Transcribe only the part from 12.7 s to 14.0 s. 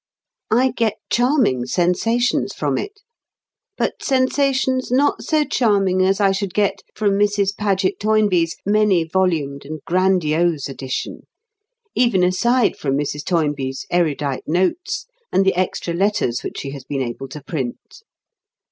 from Mrs. Toynbee's